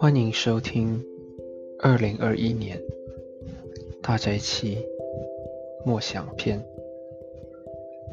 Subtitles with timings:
[0.00, 1.04] 欢迎收听
[1.78, 2.80] 二零二一年
[4.02, 4.78] 大斋期
[5.84, 6.58] 默想篇。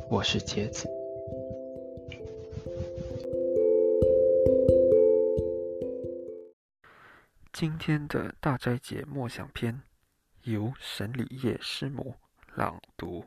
[0.10, 0.86] 我是杰子。
[7.54, 9.82] 今天的大斋节默想篇
[10.44, 12.16] 由沈礼业师母
[12.54, 13.24] 朗读。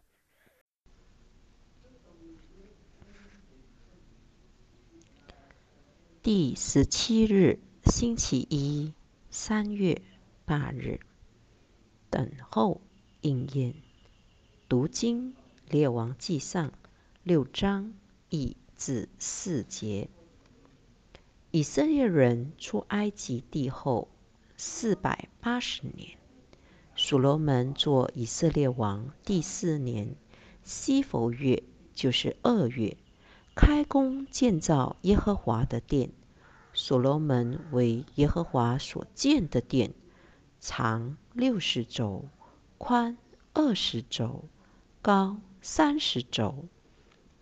[6.21, 7.59] 第十七日，
[7.91, 8.95] 星期一，
[9.31, 10.01] 三月
[10.45, 11.01] 八日，
[12.09, 12.81] 等候
[13.21, 13.75] 应验。
[14.69, 15.33] 读经
[15.69, 16.69] 《列王记上》
[17.25, 17.93] 六章
[18.29, 20.09] 一至四节。
[21.51, 24.09] 以色列人出埃及地后
[24.57, 26.17] 四百八十年，
[26.95, 30.15] 所罗门做以色列王第四年，
[30.63, 32.97] 西佛月就是二月。
[33.57, 36.13] 开工建造耶和华的殿，
[36.73, 39.93] 所罗门为耶和华所建的殿，
[40.61, 42.29] 长六十轴，
[42.79, 43.19] 宽
[43.53, 44.45] 二十轴，
[45.03, 46.67] 高三十轴。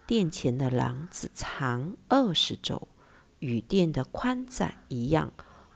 [0.06, 2.88] 殿前的廊子长二十轴，
[3.38, 5.32] 与殿的宽窄一样，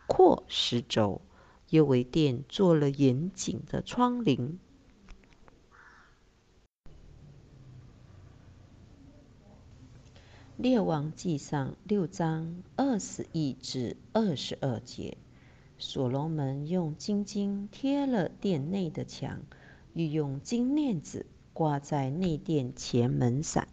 [0.06, 1.20] 阔十轴。
[1.69, 4.59] 又为殿做了严谨的窗棂。
[10.63, 15.17] 列王记上六章二十一至二十二节，
[15.77, 19.41] 所罗门用金金贴了殿内的墙，
[19.93, 23.67] 又用金链子挂在内殿前门上，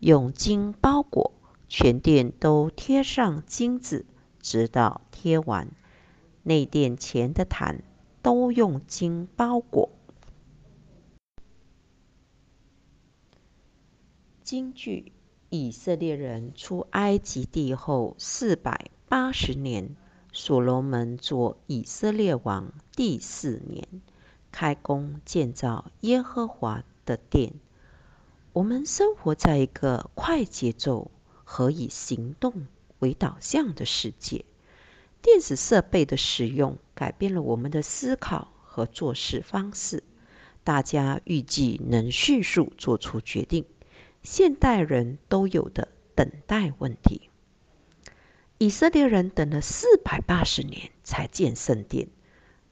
[0.00, 1.32] 用金包裹
[1.68, 4.06] 全殿，都贴上金子，
[4.40, 5.68] 直到贴完。
[6.44, 7.84] 内殿前的坛
[8.22, 9.90] 都用金包裹。
[14.42, 15.12] 金句。
[15.54, 19.94] 以色列人出埃及地后四百八十年，
[20.32, 23.86] 所罗门做以色列王第四年，
[24.50, 27.52] 开工建造耶和华的殿。
[28.54, 31.10] 我们生活在一个快节奏
[31.44, 32.66] 和以行动
[33.00, 34.46] 为导向的世界，
[35.20, 40.02] 电子设备的使用改变了我们的思考和做事方式。
[40.64, 43.66] 大家预计能迅速做出决定。
[44.22, 47.30] 现代人都有的等待问题。
[48.58, 52.08] 以色列人等了四百八十年才建圣殿。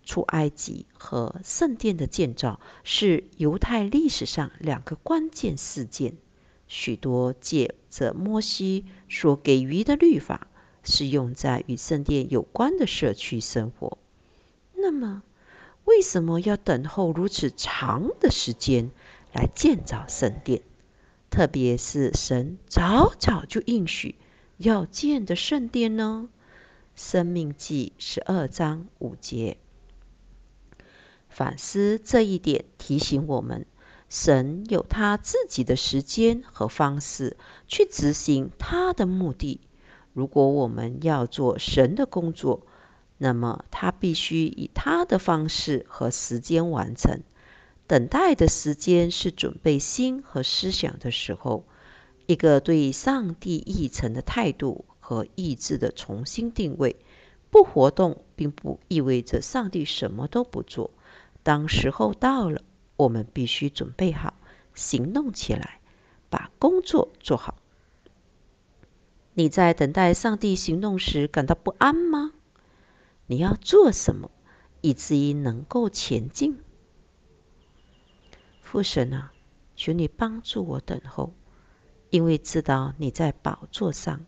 [0.02, 6.16] 出埃及和圣殿的建造是犹太历史上两个关键事件。
[6.66, 10.48] 许多借着摩西所给予的律法，
[10.82, 13.98] 是用在与圣殿有关的社区生活。
[14.74, 15.22] 那么，
[15.84, 18.90] 为什么要等候如此长的时间
[19.32, 20.62] 来建造圣殿？
[21.30, 24.16] 特别是神早早就应许
[24.56, 26.28] 要建的圣殿呢，
[27.00, 29.56] 《生命记》十二章五节。
[31.28, 33.64] 反思这一点，提醒我们，
[34.08, 37.36] 神有他自己的时间和方式
[37.68, 39.60] 去执行他的目的。
[40.12, 42.66] 如果我们要做神的工作，
[43.16, 47.20] 那么他必须以他的方式和时间完成。
[47.90, 51.64] 等待的时间是准备心和思想的时候，
[52.26, 56.94] 一个对上帝议程的态度和意志的重新定位。
[57.50, 60.92] 不活动并不意味着上帝什么都不做。
[61.42, 62.62] 当时候到了，
[62.96, 64.34] 我们必须准备好，
[64.72, 65.80] 行动起来，
[66.28, 67.56] 把工作做好。
[69.34, 72.30] 你在等待上帝行动时感到不安吗？
[73.26, 74.30] 你要做什么，
[74.80, 76.60] 以至于能够前进？
[78.70, 79.32] 父神啊，
[79.74, 81.32] 求你帮助我等候，
[82.10, 84.24] 因为知道你在宝座上。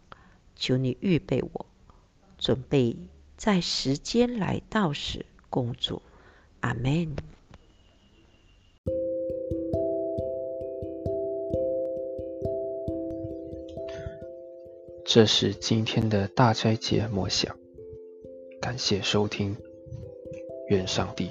[0.56, 1.66] 求你预备我，
[2.38, 2.96] 准备
[3.36, 6.02] 在时间来到时工作。
[6.58, 7.14] 阿门。
[15.04, 17.56] 这是今天的大斋节默想，
[18.60, 19.56] 感谢收听，
[20.68, 21.30] 愿上帝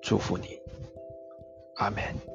[0.00, 0.61] 祝福你。
[1.82, 2.31] Amen.